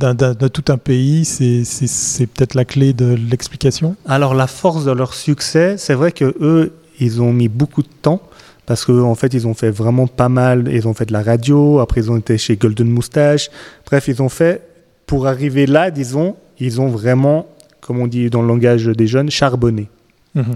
[0.00, 3.96] de tout un pays, c'est- c'est c'est peut-être la clé de l'explication?
[4.06, 7.88] Alors la force de leur succès, c'est vrai que eux, ils ont mis beaucoup de
[8.02, 8.20] temps
[8.66, 10.68] parce qu'en en fait, ils ont fait vraiment pas mal.
[10.72, 13.50] Ils ont fait de la radio, après ils ont été chez Golden Moustache.
[13.86, 14.62] Bref, ils ont fait
[15.06, 17.46] pour arriver là, disons, ils ont vraiment,
[17.80, 19.88] comme on dit dans le langage des jeunes, charbonné.
[20.34, 20.54] Mhm.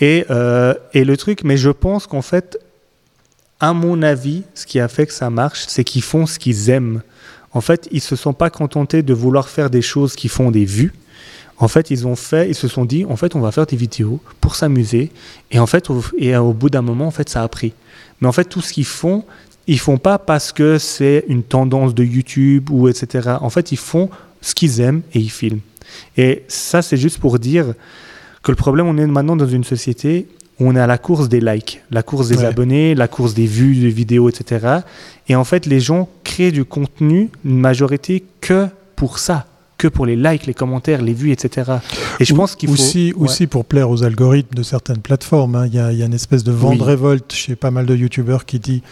[0.00, 2.58] Et, euh, et le truc, mais je pense qu'en fait,
[3.60, 6.68] à mon avis, ce qui a fait que ça marche, c'est qu'ils font ce qu'ils
[6.68, 7.00] aiment.
[7.54, 10.64] En fait, ils se sont pas contentés de vouloir faire des choses qui font des
[10.64, 10.92] vues.
[11.58, 13.76] En fait, ils ont fait, ils se sont dit, en fait, on va faire des
[13.76, 15.12] vidéos pour s'amuser.
[15.52, 17.72] Et en fait, au, et au bout d'un moment, en fait, ça a pris.
[18.20, 19.24] Mais en fait, tout ce qu'ils font,
[19.68, 23.36] ils font pas parce que c'est une tendance de YouTube ou etc.
[23.40, 25.60] En fait, ils font ce qu'ils aiment et ils filment.
[26.16, 27.74] Et ça, c'est juste pour dire
[28.42, 30.26] que le problème, on est maintenant dans une société
[30.60, 32.44] on est à la course des likes, la course des Ouais.
[32.46, 34.78] abonnés, la course des vues des vidéos, etc.
[35.28, 39.46] Et en fait, les gens créent du contenu, une majorité, que pour ça,
[39.78, 41.72] que pour les likes, les commentaires, les vues, etc.
[42.20, 43.24] Et je Ou- pense qu'il faut aussi, ouais.
[43.24, 45.56] aussi pour plaire aux algorithmes de certaines plateformes.
[45.56, 45.66] hein.
[45.66, 46.78] Il y, a, il y a une espèce de vent Oui.
[46.78, 48.82] de révolte chez pas mal de youtubeurs qui dit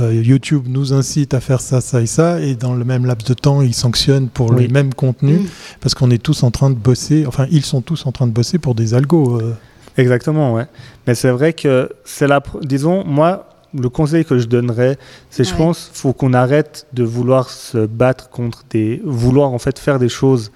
[0.00, 3.28] euh, YouTube nous incite à faire ça, ça et ça, et dans le même laps
[3.28, 4.62] de temps, ils sanctionnent pour Oui.
[4.62, 5.46] les mêmes contenus Mm.
[5.80, 7.26] parce qu'on est tous en train de bosser.
[7.26, 9.38] Enfin, ils sont tous en train de bosser pour des algos.
[9.40, 9.54] euh.
[9.96, 10.66] Exactement, ouais.
[11.06, 14.98] Mais c'est vrai que c'est la, disons, moi, le conseil que je donnerais,
[15.30, 19.78] c'est, je pense, faut qu'on arrête de vouloir se battre contre des, vouloir en fait
[19.78, 20.50] faire des choses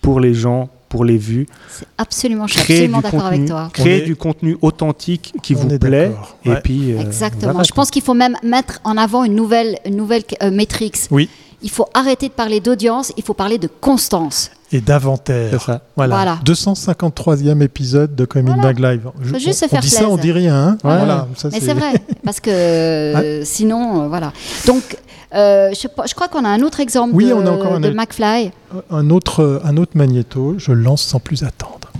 [0.00, 3.70] pour les gens, pour les vues, C'est absolument, je suis absolument d'accord avec toi.
[3.72, 6.12] créer est- du contenu authentique qui On vous plaît,
[6.44, 6.60] et ouais.
[6.62, 7.52] puis euh, Exactement.
[7.52, 10.92] voilà, je pense qu'il faut même mettre en avant une nouvelle, une nouvelle euh, métrix.
[11.10, 11.28] Oui.
[11.62, 14.50] Il faut arrêter de parler d'audience, il faut parler de constance.
[14.72, 15.50] Et d'inventaire.
[15.52, 15.82] C'est ça.
[15.96, 16.14] Voilà.
[16.16, 16.38] Voilà.
[16.44, 19.02] 253e épisode de Coming Back Live.
[19.22, 20.56] Je- Faut juste on, se faire on dit ça, on dit rien.
[20.56, 20.70] hein.
[20.82, 20.96] Ouais.
[20.96, 21.92] Voilà, ça, Mais c'est vrai,
[22.24, 24.32] parce que euh, sinon, euh, voilà.
[24.66, 24.96] Donc,
[25.34, 27.88] euh, je, crois qu'on a un autre exemple Oui, de, on a encore un de
[27.88, 27.96] autre.
[27.96, 28.50] McFly.
[28.90, 31.90] Un autre, un autre magnéto, je le lance sans plus attendre.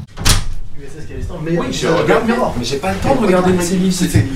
[1.45, 3.53] Oui, je regarde, mais, mais j'ai pas le temps de regarder.
[3.91, 4.27] C'était.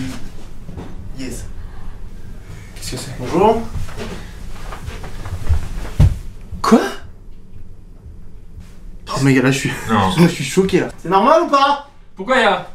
[1.19, 1.45] Yes.
[2.77, 3.11] Qu'est-ce que c'est?
[3.19, 3.63] Bonjour.
[9.21, 9.73] Oh mais gars, là je suis.
[9.91, 10.11] Non.
[10.19, 10.89] Je suis choqué là.
[11.03, 12.69] C'est normal ou pas Pourquoi y a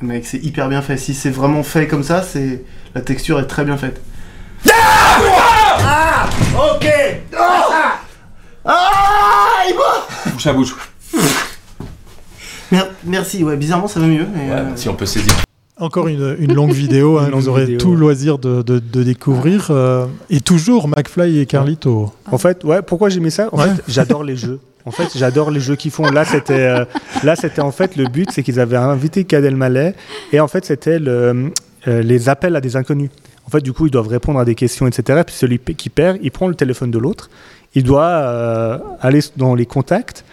[0.00, 0.96] Mec, c'est hyper bien fait.
[0.96, 2.62] Si c'est vraiment fait comme ça, c'est
[2.94, 4.00] la texture est très bien faite.
[4.70, 6.86] Ah Ok
[7.36, 7.98] Ah
[8.64, 10.74] Ah il va Bouche à bouche.
[12.70, 14.26] Mer- Merci, ouais, bizarrement ça va mieux.
[14.32, 15.34] mais, Ouais, euh, si on peut saisir.
[15.80, 18.78] Encore une, une longue vidéo, hein, Une longue vous aurez vidéo, tout loisir de, de-
[18.80, 19.68] de découvrir.
[19.70, 22.12] euh, et toujours McFly et Carlito.
[22.30, 23.48] En fait, ouais, pourquoi j'ai mis ça?
[23.52, 23.68] En Ouais.
[23.68, 24.58] fait, j'adore les jeux.
[24.84, 26.10] En fait, j'adore les jeux qu'ils font.
[26.10, 26.84] Là, c'était, euh,
[27.22, 29.94] là, c'était en fait le but, c'est qu'ils avaient invité Gad Elmaleh
[30.32, 31.52] et en fait, c'était le,
[31.86, 33.10] euh, les appels à des inconnus.
[33.46, 35.22] En fait, du coup, ils doivent répondre à des questions, etc.
[35.26, 37.30] Puis celui qui perd, il prend le téléphone de l'autre,
[37.74, 40.24] il doit euh, aller dans les contacts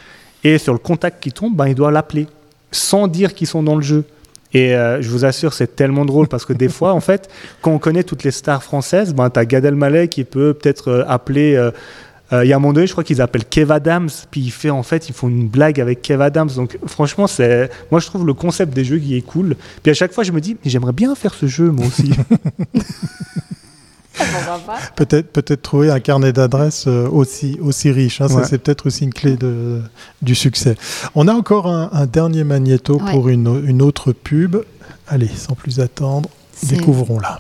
[0.44, 2.28] et sur le contact qui tombe, ben, il doit l'appeler
[2.72, 4.04] sans dire qu'ils sont dans le jeu.
[4.54, 7.30] Et euh, je vous assure, c'est tellement drôle parce que des fois, en fait,
[7.62, 10.88] quand on connaît toutes les stars françaises, ben, tu as Gad Elmaleh qui peut peut-être
[10.90, 11.56] euh, appeler.
[11.56, 11.72] euh,
[12.34, 14.52] euh, Il y a un moment donné, je crois qu'ils appellent Kev Adams, puis il
[14.52, 16.50] fait en fait, ils font une blague avec Kev Adams.
[16.56, 19.56] Donc franchement, c'est, moi je trouve le concept des jeux qui est cool.
[19.84, 22.12] Puis à chaque fois, je me dis, j'aimerais bien faire ce jeu moi aussi.
[24.96, 28.22] Peut-être peut trouver un carnet d'adresses euh, aussi, aussi riche.
[28.22, 28.28] hein.
[28.28, 28.44] Ouais.
[28.48, 29.82] c'est peut-être aussi une clé de,
[30.22, 30.76] du succès.
[31.16, 33.12] On a encore un, un dernier magnéto Ouais.
[33.12, 34.58] pour une, une autre pub.
[35.08, 36.30] Allez, sans plus attendre,
[36.64, 37.40] découvrons-la.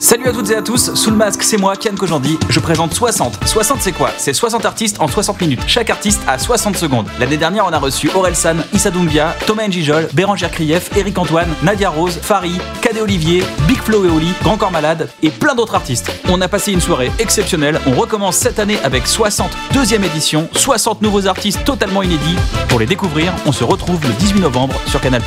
[0.00, 2.36] Salut à toutes et à tous, sous le masque, c'est moi, Kian Kojandi.
[2.50, 3.38] Je présente 60.
[3.46, 4.10] 60 c'est quoi?
[4.18, 5.62] C'est 60 artistes en 60 minutes.
[5.66, 7.06] Chaque artiste a 60 secondes.
[7.18, 11.48] L'année dernière, on a reçu Aurel San, Issa Doumbia, Thomas Njijol, Bérangère Krief, Eric Antoine,
[11.62, 15.74] Nadia Rose, Fari, Cadet Olivier, Big Flo et Oli, Grand Corps Malade et plein d'autres
[15.74, 16.12] artistes.
[16.28, 17.80] On a passé une soirée exceptionnelle.
[17.86, 22.36] On recommence cette année avec 60 deuxième édition, 60 nouveaux artistes totalement inédits.
[22.68, 25.22] Pour les découvrir, on se retrouve le 18 novembre sur Canal+.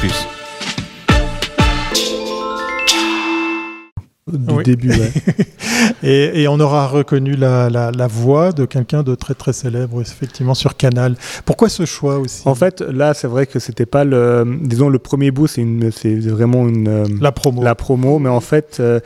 [4.27, 4.63] Du Oui.
[4.63, 5.11] début, ouais.
[6.03, 10.01] Et, et on aura reconnu la, la- la voix de quelqu'un de très très célèbre,
[10.01, 11.15] effectivement, sur Canal.
[11.45, 12.41] Pourquoi ce choix aussi?
[12.45, 15.91] En fait, là, c'est vrai que c'était pas le, disons, le premier bout, c'est une,
[15.91, 17.63] c'est vraiment une, euh, La promo.
[17.63, 18.99] la promo, mais en fait, euh,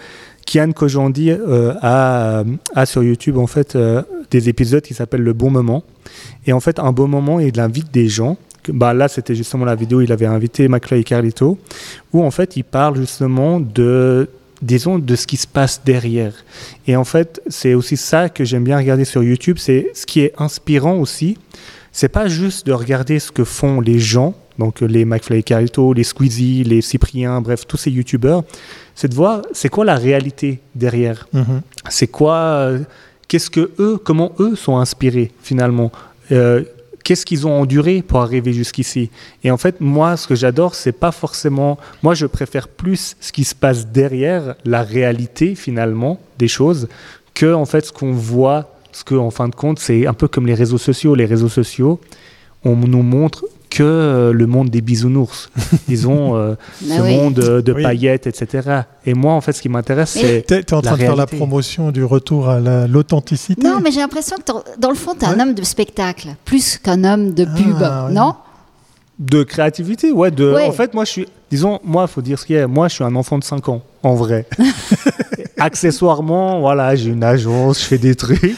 [0.46, 2.44] Kian Kojandi euh, a,
[2.76, 5.84] a sur YouTube en fait euh, des épisodes qui s'appellent Le Bon Moment.
[6.48, 8.38] Et en fait, un bon moment, il invite des gens.
[8.64, 11.58] que- Bah là, c'était justement la vidéo, il avait invité McFly et Carlito,
[12.14, 14.30] où en fait, il parle justement de,
[14.62, 16.34] disons, de ce qui se passe derrière.
[16.88, 20.22] Et en fait, c'est aussi ça que j'aime bien regarder sur YouTube, c'est ce qui
[20.22, 21.38] est inspirant aussi.
[21.92, 25.94] C'est pas juste de regarder ce que font les gens, donc les McFly et Carlito,
[25.94, 28.44] les Squeezie, les Cyprien, bref, tous ces YouTubeurs,
[28.96, 31.28] c'est de voir c'est quoi la réalité derrière.
[31.34, 31.62] Mhm.
[31.90, 32.80] C'est quoi, euh,
[33.28, 35.92] qu'est-ce que eux, comment eux sont inspirés finalement.
[36.32, 36.64] Euh,
[37.04, 39.10] Qu'est-ce qu'ils ont enduré pour arriver jusqu'ici
[39.44, 41.78] Et en fait, moi, ce que j'adore, c'est pas forcément.
[42.04, 46.88] Moi, je préfère plus ce qui se passe derrière la réalité finalement des choses
[47.34, 48.76] que en fait ce qu'on voit.
[48.94, 51.16] Ce que, en fin de compte, c'est un peu comme les réseaux sociaux.
[51.16, 52.02] Les réseaux sociaux,
[52.66, 55.50] on nous montre que euh, le monde des bisounours.
[55.88, 56.54] Disons, euh,
[56.90, 57.16] Ah ce oui.
[57.16, 57.82] monde euh, de Oui.
[57.82, 58.82] paillettes, etc.
[59.06, 60.44] Et moi, en fait, ce qui m'intéresse, c'est.
[60.46, 63.92] T'es t'es en train de faire la promotion du retour à la- l'authenticité Non, mais
[63.92, 67.34] j'ai l'impression que dans le fond, tu es un homme de spectacle, plus qu'un homme
[67.34, 68.14] de pub, Ah, ouais.
[68.14, 68.36] non?
[69.20, 70.32] De créativité, ouais.
[70.32, 70.68] De, Ouais.
[70.68, 71.28] En fait, moi, je suis.
[71.50, 72.68] Disons, moi, il faut dire ce qu'il y a.
[72.68, 74.46] Moi, je suis un enfant de 5 ans, en vrai.
[75.58, 78.56] Accessoirement, voilà, j'ai une agence, je fais des trucs.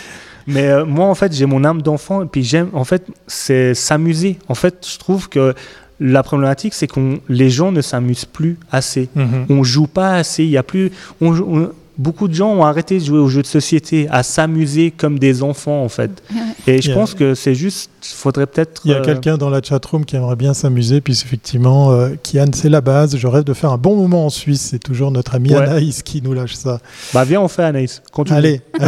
[0.47, 3.73] Mais euh, moi, en fait, j'ai mon âme d'enfant et puis j'aime, en fait, c'est
[3.73, 4.37] s'amuser.
[4.47, 5.53] En fait, je trouve que
[5.99, 9.09] la problématique, c'est que les gens ne s'amusent plus assez.
[9.15, 9.45] Mhm.
[9.49, 10.43] On joue pas assez.
[10.43, 10.91] Il y a plus.
[11.21, 14.23] on joue- on- beaucoup de gens ont arrêté de jouer aux jeux de société, à
[14.23, 16.23] s'amuser comme des enfants, en fait.
[16.67, 17.91] Et je pense que c'est juste.
[18.03, 18.81] Faudrait peut-être.
[18.85, 22.15] Il y a euh, quelqu'un dans la chatroom qui aimerait bien s'amuser, puis effectivement, euh,
[22.21, 23.15] Kian, c'est la base.
[23.17, 24.67] Je rêve de faire un bon moment en Suisse.
[24.71, 25.57] C'est toujours notre ami Ouais.
[25.61, 26.79] Anaïs qui nous lâche ça.
[27.13, 28.01] Bah viens, on fait Anaïs.
[28.11, 28.37] Continue.
[28.37, 28.61] Allez.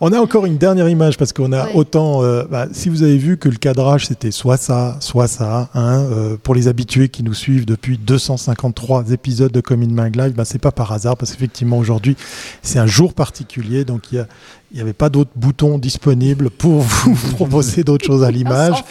[0.00, 2.22] on a encore une dernière image parce qu'on a autant.
[2.22, 6.00] euh, bah, si vous avez vu que le cadrage c'était soit ça, soit ça, hein,
[6.10, 10.44] euh, pour les habitués qui nous suivent depuis 253 épisodes de Commune Mag Live, bah,
[10.44, 12.16] c'est pas par hasard parce qu'effectivement aujourd'hui
[12.62, 14.26] c'est un jour particulier, donc il y a
[14.70, 18.82] il n'y avait pas d'autres boutons disponibles pour vous proposer d'autres choses à l'image.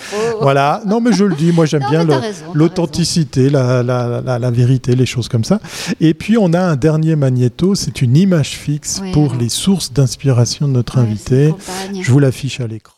[0.42, 0.82] Voilà.
[0.86, 2.06] Non, mais je le dis, moi j'aime bien
[2.54, 5.60] l'authenticité, la, la, la, la vérité, les choses comme ça.
[6.00, 10.68] Et puis on a un dernier magnéto, c'est une image fixe pour les sources d'inspiration
[10.68, 11.54] de notre invité.
[12.02, 12.97] Je vous l'affiche à l'écran.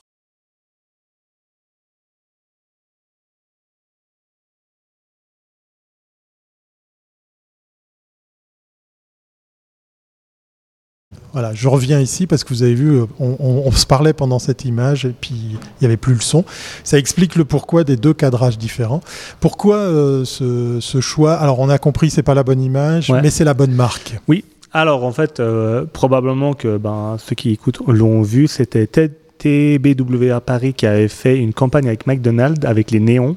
[11.34, 14.14] Voilà, je reviens ici parce que vous avez vu, euh, on, on- on se parlait
[14.14, 16.44] pendant cette image et puis il n'y avait plus le son.
[16.84, 19.02] Ça explique le pourquoi des deux cadrages différents.
[19.40, 21.36] Pourquoi euh, ce, ce choix?
[21.36, 23.22] Alors on a compris, c'est pas la bonne image, Ouais.
[23.22, 24.18] mais c'est la bonne marque.
[24.28, 24.44] Oui.
[24.72, 30.30] Alors, en fait, euh, probablement que ben, ceux qui écoutent l'ont vu, c'était Ted- TBW
[30.32, 33.36] à Paris qui avait fait une campagne avec McDonald's avec les néons.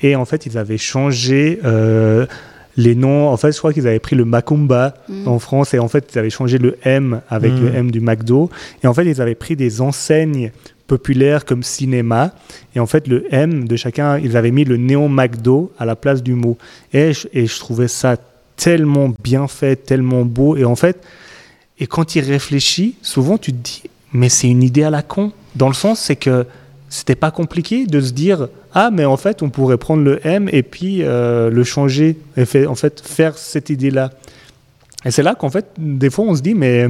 [0.00, 2.26] Et en fait, ils avaient changé euh,
[2.76, 3.28] les noms.
[3.28, 5.28] En fait, je crois qu'ils avaient pris le Macumba Mm.
[5.28, 7.60] en France et en fait, ils avaient changé le M avec Mm.
[7.60, 8.50] le M du McDo.
[8.82, 10.50] Et en fait, ils avaient pris des enseignes
[10.86, 12.32] populaires comme cinéma.
[12.74, 15.96] Et en fait, le M de chacun, ils avaient mis le néon McDo à la
[15.96, 16.56] place du mot.
[16.92, 18.16] Et je, et je trouvais ça
[18.56, 20.56] tellement bien fait, tellement beau.
[20.56, 21.02] Et en fait,
[21.78, 23.82] et quand il réfléchit, souvent tu te dis,
[24.12, 25.32] mais c'est une idée à la con.
[25.56, 26.46] Dans le sens, c'est que
[26.94, 30.48] c'était pas compliqué de se dire, ah, mais en fait, on pourrait prendre le M
[30.52, 34.10] et puis euh, le changer, et fait, en fait, faire cette idée-là.
[35.06, 36.86] Et c'est là qu'en fait, des fois, on se dit, mais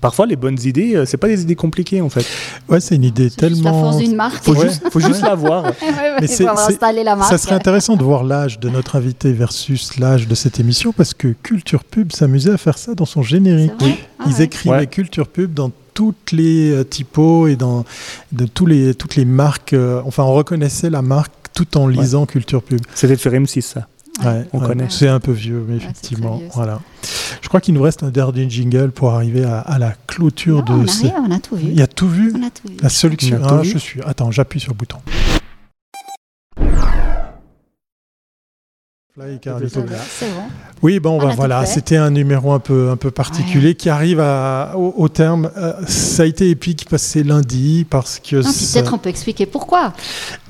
[0.00, 2.24] parfois, les bonnes idées, euh, c'est pas des idées compliquées, en fait.
[2.68, 3.64] Ouais, c'est une idée tellement.
[3.64, 4.44] la force d'une marque.
[4.44, 4.68] Faut Ouais.
[4.68, 5.64] juste, faut juste la voir.
[5.82, 7.28] Ouais, ouais, Mais il c'est- installer la marque.
[7.28, 11.14] Ça serait intéressant de voir l'âge de notre invité versus l'âge de cette émission parce
[11.14, 13.72] que Culture Pub s'amusait à faire ça dans son générique.
[13.80, 14.42] Ah Ils ouais.
[14.44, 14.86] écrivaient Ouais.
[14.86, 17.84] Culture Pub dans toutes les euh, typos et dans
[18.32, 19.72] de tous les, toutes les marques.
[19.72, 22.80] euh, enfin, on reconnaissait la marque tout en lisant Culture Pub.
[22.94, 23.88] C'était sur M6, ça.
[24.24, 24.86] Ouais, on ouais, connaît.
[24.90, 26.36] C'est un peu vieux, mais effectivement.
[26.36, 26.80] vieux, voilà.
[27.40, 30.76] Je crois qu'il nous reste un dernier jingle pour arriver à, à la clôture Non,
[30.78, 31.66] de on a ce- rien, on a tout vu.
[31.68, 32.32] Il y a tout vu?
[32.36, 32.76] On a tout vu.
[32.82, 33.40] La solution.
[33.42, 34.00] Ah, je suis.
[34.02, 34.98] Attends, j'appuie sur le bouton.
[36.58, 36.64] Fly, Carlito.
[36.64, 36.92] Voilà,
[38.96, 39.05] C'est bon.
[40.82, 44.20] Oui, bon, On bah, voilà, c'était un numéro un peu, un peu particulier qui arrive
[44.20, 45.50] à, au, au terme.
[45.56, 49.08] Euh, ça a été épique parce que c'est lundi, parce que ça- peut-être on peut
[49.08, 49.94] expliquer pourquoi.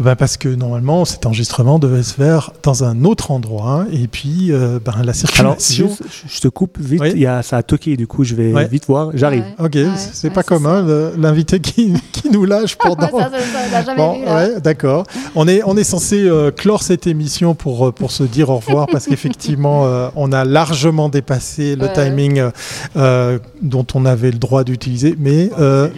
[0.00, 4.09] bah, parce que normalement cet enregistrement devait se faire dans un autre endroit, hein, et
[4.09, 5.87] puis euh, ben, la Alors, circulation.
[5.88, 7.00] juste, je- je te coupe vite.
[7.00, 7.12] Oui.
[7.14, 8.66] Il y a, ça a toqué, du coup, je vais Ouais.
[8.66, 9.11] vite voir.
[9.14, 9.44] J'arrive.
[9.61, 9.64] Ouais.
[9.66, 10.85] Ok, Ouais, c'est ouais, pas commun
[11.16, 13.07] l'invité qui, qui nous lâche pendant.
[13.16, 15.05] ça, ça, ça, on l'a jamais Bon, d'accord.
[15.37, 18.87] On est, on est censé euh, clore cette émission pour, pour se dire au revoir
[18.90, 21.92] parce qu'effectivement, euh, on a largement dépassé le Ouais.
[21.92, 22.51] timing euh,
[22.97, 25.14] euh, dont on avait le droit d'utiliser.
[25.19, 25.51] Mais.
[25.57, 25.90] Voilà,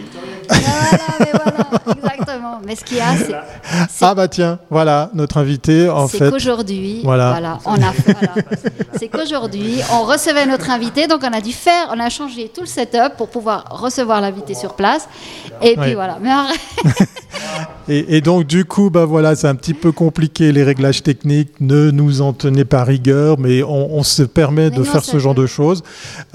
[1.19, 2.18] mais voilà,
[2.65, 3.25] Mais ce qu'il y a, c'est
[3.89, 6.29] c'est- ah bah tiens, voilà, notre invité, en c'est fait.
[6.31, 7.29] qu'aujourd'hui, Voilà.
[7.31, 7.57] voilà.
[7.65, 8.33] on a, voilà.
[8.97, 12.61] c'est qu'aujourd'hui, on recevait notre invité, donc on a dû faire, on a changé tout
[12.61, 15.07] le setup pour pouvoir recevoir l'invité sur place.
[15.61, 16.17] Et puis voilà.
[16.21, 16.59] Mais arrête.
[17.87, 21.53] Et, et donc, du coup, bah voilà, c'est un petit peu compliqué les réglages techniques.
[21.59, 25.03] Ne nous en tenez pas rigueur, mais on, on se permet Mais de non, faire
[25.03, 25.81] ce genre de choses.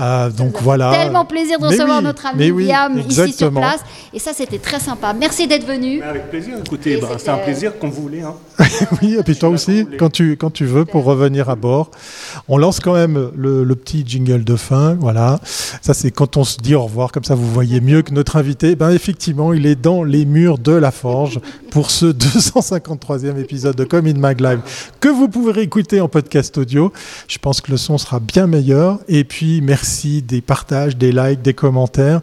[0.01, 0.91] Euh, donc voilà.
[0.91, 3.81] Tellement plaisir de Mais recevoir oui, notre ami oui, William ici sur place.
[4.13, 5.13] Et ça, c'était très sympa.
[5.13, 6.03] Merci d'être venu.
[6.15, 8.23] Avec plaisir, écoutez, bah, c'est un plaisir qu'on voulait.
[8.23, 8.35] Hein.
[9.03, 11.91] Oui, et puis toi aussi, quand tu, quand tu veux, pour revenir à bord.
[12.47, 14.95] On lance quand même le, le petit jingle de fin.
[14.95, 15.41] Voilà.
[15.83, 18.37] Ça, c'est quand on se dit au revoir, comme ça vous voyez mieux que notre
[18.37, 18.77] invité.
[18.77, 21.41] Ben, effectivement, il est dans les murs de la Forge
[21.73, 24.61] pour ce 253e épisode de Come in Mag Live
[25.01, 26.93] que vous pouvez réécouter en podcast audio.
[27.27, 29.01] Je pense que le son sera bien meilleur.
[29.09, 32.21] Et puis, merci des partages, des likes, des commentaires.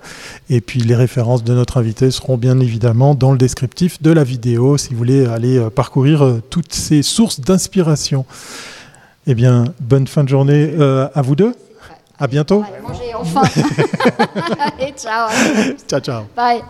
[0.50, 4.24] Et puis, les références de notre invité seront bien évidemment dans le descriptif de la
[4.24, 8.26] vidéo si vous voulez aller euh, parcourir euh, toutes ces sources d'inspiration.
[9.26, 11.56] Eh bien, bonne fin de journée euh, à vous deux.
[12.20, 12.64] À bientôt.
[14.80, 15.30] Et ciao.
[15.88, 16.24] Ciao, ciao.
[16.36, 16.62] Bye.